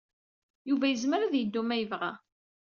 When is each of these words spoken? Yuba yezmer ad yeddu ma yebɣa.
Yuba 0.69 0.85
yezmer 0.87 1.21
ad 1.21 1.33
yeddu 1.37 1.61
ma 1.65 1.75
yebɣa. 1.77 2.11